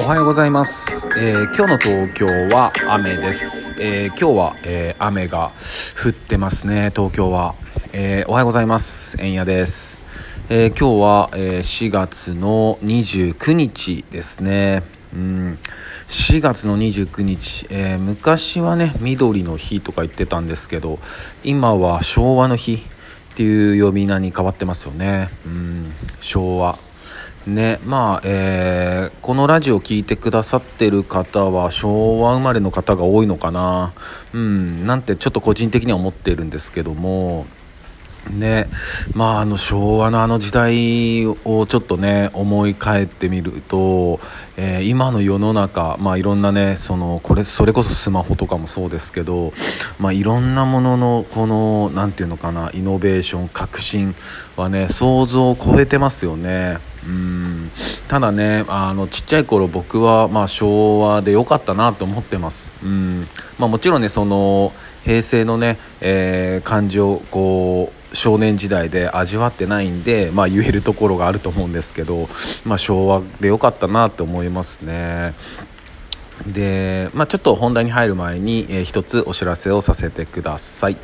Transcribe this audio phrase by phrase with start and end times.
[0.00, 5.52] おはようございます、えー今日の東京は雨です、えー今日は、えー雨が
[6.02, 7.54] 降ってますね東京は、
[7.92, 9.16] えーおはようございます。
[9.20, 9.98] 円谷です、
[10.48, 14.82] えー今日は、えー4月の29日ですね。
[15.12, 15.58] うん。
[16.08, 21.00] 4月の29日、えー昔はね緑の日とか言ってたんですけど
[21.44, 22.74] 今は昭和の日
[23.32, 25.28] っていう呼び名に変わってますよね。
[25.44, 25.92] うん。
[26.20, 26.78] 昭和。
[27.46, 33.92] ねまあえーこのラジオ聞いてくださってる方は昭和生まれの方が多いのかな。
[34.32, 37.46] うんなんてちょっと個人的には思っているんですけども。
[38.30, 38.68] ね
[39.14, 44.20] まああの昭和のあの時代をちょっとね思い返ってみると、
[44.56, 49.52] えー今の世の中まあいろんなねそのこれそれこそスマホとかもそうですけど
[49.98, 54.14] まあいろんなもののこのなんていうのかなイノベーション革新
[54.56, 56.78] はね想像を超えてますよね。
[57.06, 57.70] うん
[58.08, 63.28] ただねあのちっちゃい頃僕はまあ昭和で良かったなと思ってますうん
[63.58, 64.72] まあもちろんねその
[65.04, 72.28] 平成のね、えー感じをこう少年時代で味わってないんで、まあ、言えるところがあると思うんですけど、
[72.64, 75.34] まあ、昭和で良かったなと思いますね。
[76.46, 80.96] で、まあ、ちょっと本題に入る前に、えー一つお知らせをさせてください。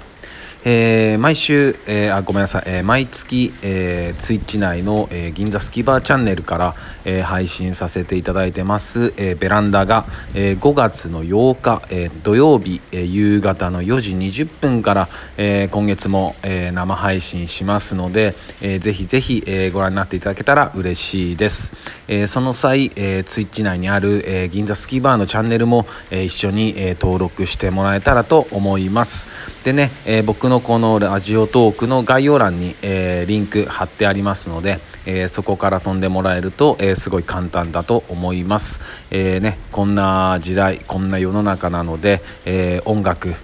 [0.65, 21.73] えー毎週、えーあごめんなさい、えー毎月、えー、ツイッチ内の、えー銀座スキバーチャンネルから、えー配信させていただいてます、えーベランダが、えー5月の8日、えー土曜日、えー夕方の4時20分から、えー今月も、えー生配信しますので、えーぜひぜひ、えーご覧になっていただけたら嬉しいです、
[22.09, 29.29] えーその際、えーツイッチ内にある、えー銀座スキーバーのチャンネルも、えー一緒に、えー登録してもらえたらと思います。
[29.63, 43.35] でね、えー僕のこのラジオトークの概要欄に、えーリンク貼ってありますので、えーそこから飛んでもらえると、えーすごい簡単だと思います、えね、こんな時代こんな世の中なので、え音楽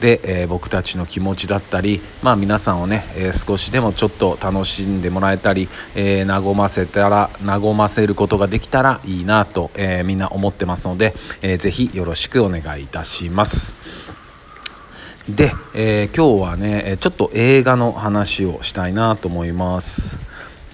[0.00, 14.21] で、え僕たちの気持ちだったり、まあ、皆さんをね、え少しでもちょっと楽しんでもらえたり、え和ませたら和ませることができたらいいなと、えみんな思ってますので、えーぜひよろしくお願いいたします。
[15.28, 20.18] で、えー今日はねちょっと映画の話をしたいなと思います。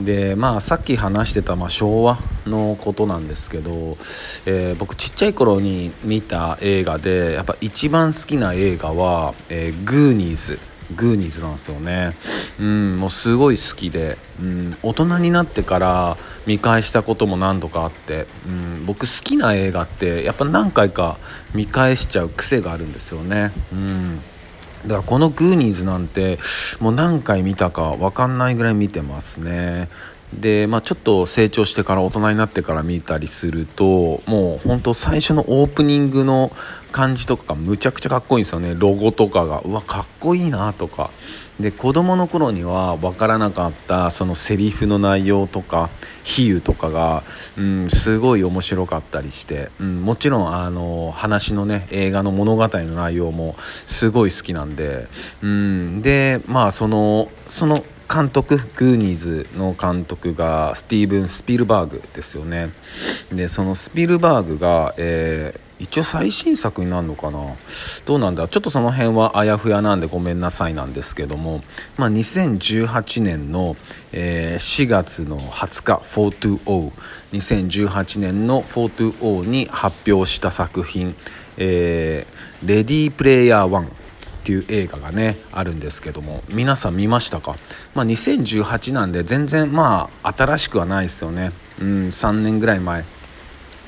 [0.00, 3.98] でまあさっき話してた、まあ、昭和のことなんですけど、
[4.47, 10.58] えー僕ちっちゃい頃に見た映画でやっぱ一番好きな映画は「えーグーニーズ」
[10.97, 12.16] グーニーズなんですよね。
[12.58, 16.16] うんもうすごい好きで、うん、大人になってから
[16.47, 21.19] 見返したことも何度かあって、うん、僕好きな映画ってやっぱ何回か
[21.54, 23.53] 見返しちゃう癖があるんですよね。
[23.70, 24.20] うん。
[24.84, 26.38] だからこのグーニーズなんて
[26.80, 29.88] もう何回見たか分かんないぐらい見てますね。
[30.32, 36.52] で、まあ、ちょっと成長してから大人になってから見たりするともう本当最初のオープニングの
[36.92, 38.74] 感じとかがむちゃくちゃかっこいいんですよね。
[38.76, 41.10] ロゴとかがうわかっこいいなとか。
[41.60, 45.90] で子供の頃には分からなかったそのセリフの内容とか
[46.22, 47.24] 比喩とかが、
[47.56, 53.56] うん、すごい面白かったりして、うん、もちろんあの話のね映画の物語の内容も
[53.88, 55.08] すごい好きなんで、
[55.42, 62.70] うん、でまあそのその監督グーニーズの監督がスティーブン・スピルバーグですよね。
[63.30, 67.38] でそのスピルバーグが、えー一応最新作になるのかな？
[68.04, 68.48] どうなんだ？
[68.48, 71.62] ちょっとその辺はあやふやなんでごめんなさいなんですけども、
[71.96, 73.76] まあ、2018年の、
[74.10, 76.90] えー4月の20日420
[77.30, 81.14] 2018年の420に発表した作品
[81.58, 83.86] 「えーレディープレイヤー1」
[84.48, 87.56] っていう映画がねあるんですけども皆さん見ましたか、
[87.94, 93.04] まあ、2018なんで全然まあ新しくはないですよね、うん、3年ぐらい前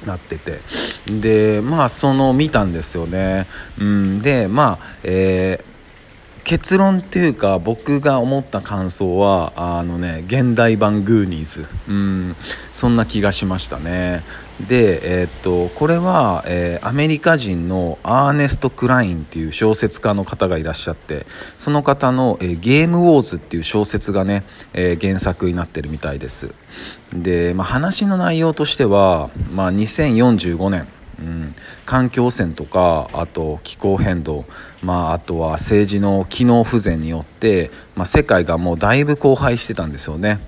[0.07, 0.61] なってて。
[1.09, 3.47] でまあその見たんですよね、
[3.79, 5.70] うん、でまあえー
[6.45, 11.67] 結論っていうか僕が思った感想はあのね現代版グーニーズ。
[11.89, 12.37] うん。
[12.73, 14.23] そんな気がしましたね。
[14.69, 21.27] でえーっとこれは、えーアメリカ人のアーネスト・クラインっていう小説家の方がいらっしゃって
[21.57, 24.45] その方の、えーゲームウォーズ」っていう小説がね、
[24.75, 26.53] え原作になってるみたいです。
[27.13, 30.87] で、まあ、話の内容としては、まあ、2045年
[31.21, 34.47] うん、環境汚染とかあと気候変動、
[34.83, 40.41] まあ、あとは政治の機能不全によって、まあ、世界がもうだいぶ荒廃してたんですよね。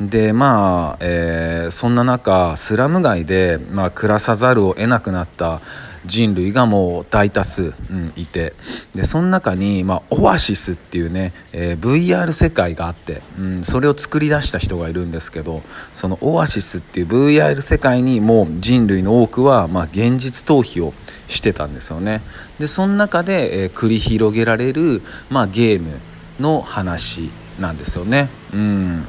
[0.00, 5.60] でまあ、えー、そんな中スラム街で、まあ、暮らさざるを得なくなった
[6.06, 8.54] 人類がもう大多数、うん、いて。
[8.94, 15.62] でその中に、まあ、オアシスっていうね、えー、VR 世界があって、うん、それを作り出した人がいるんですけど
[15.92, 20.94] そのオアシスっていう VR 世界にもう人類の多くは、まあ、現実逃避を
[21.28, 22.22] してたんですよね。
[22.58, 25.98] でその中で、えー、繰り広げられる、まあ、ゲーム
[26.40, 28.28] の話なんですよね。
[28.52, 29.06] うん。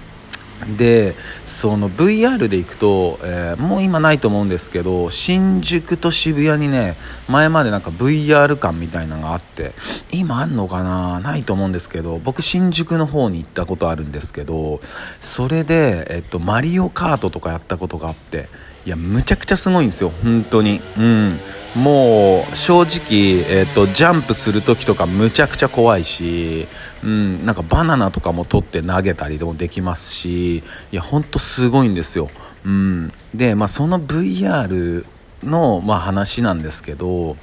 [0.77, 1.15] で
[1.45, 9.74] その VR で行くと、えー、もう今ないと思うんですけど新宿と渋谷にね前までなんか VR 館みたいなのがあって
[10.12, 11.19] 今あんのかな？
[11.19, 14.80] ないと思うんですけど僕新宿の方に行ったことあるんですけど
[15.21, 18.50] それで、えっと、マリオカートとかやったことがあって
[18.86, 20.81] いやむちゃくちゃすごいんですよ本当に。
[20.98, 21.39] うん。
[21.78, 26.68] もう正直、えーと、ジャンプする時とかむちゃくちゃ怖いし、
[27.04, 32.30] うん、なんかバナナとかも取って投げたりもできますしいや本当すごいんですよ、
[32.66, 35.06] うん、で、まあ、その VR
[35.44, 37.38] の、まあ、話なんですけど、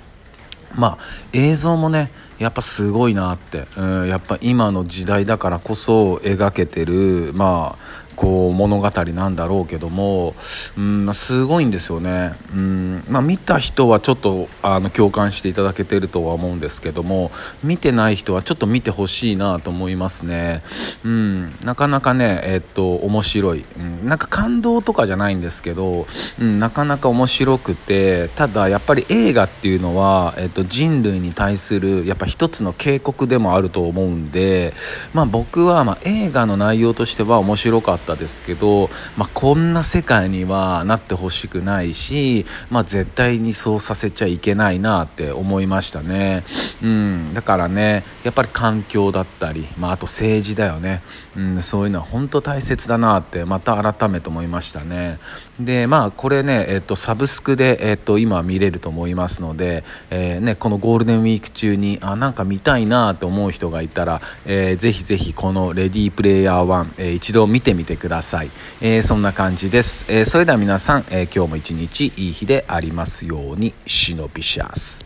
[0.75, 10.35] まあ、映像もねやっぱすごいなって、うん、やっぱ今の時代だからこそ描けてる、まあ、こう物語なんだろうけども、
[10.77, 17.31] うんすごいんですよね、うんまあ、見た人はちょっとあの共感していただけてるとは思うんですけども
[17.63, 20.63] 見てない人はちょっと見てほしいなと思いますね、
[21.05, 26.07] うん、なかなかね、え、っと面白い、うん、なんか感動とかじゃないんですけど、
[26.41, 34.75] うん、なかなか面白くてただやっぱり映画っていうのは、え、っと人類に対するやっぱ一つの警告でもあると思うんで、
[35.13, 46.45] まあ、僕はまあ映画の内容としては面白かったったですけど、まあ、こんな世界にはなってほしくないし、まあ、絶対にそうさせちゃいけないなって思いましたね、
[46.83, 51.03] うん、だからねやっぱり環境だったり、まあ、あと政治だよね、
[51.37, 55.19] うん、そういうのは本当大切だなってまた改めて思いましたね。
[55.59, 68.51] でまあこれね、えっと、サブスクで、えっと、今見れると思いますので、えー、ね、このゴールデンウィーク中にあなんか見たいなと思う人がいたら、えー、ぜひぜひこの「レディープレイヤー1」えー、一度見てみててください、
[68.81, 73.73] えー、そんな感じです、えー、それでは皆さん、えー、今日も一日いい日でありますように。
[73.87, 75.04] 忍びシャス